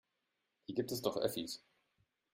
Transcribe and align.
Hier 0.65 0.73
gibt 0.73 0.91
es 0.91 1.03
doch 1.03 1.15
Öffis. 1.15 1.63